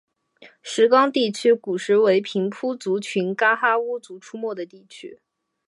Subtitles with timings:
[0.63, 5.19] 石冈地区古时为平埔族群噶哈巫族出没的地区。